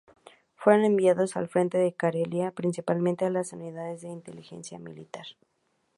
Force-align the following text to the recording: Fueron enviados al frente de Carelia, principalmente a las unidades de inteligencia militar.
Fueron 0.55 0.83
enviados 0.83 1.37
al 1.37 1.47
frente 1.47 1.77
de 1.77 1.93
Carelia, 1.93 2.49
principalmente 2.49 3.25
a 3.25 3.29
las 3.29 3.53
unidades 3.53 4.01
de 4.01 4.07
inteligencia 4.07 4.79
militar. 4.79 5.27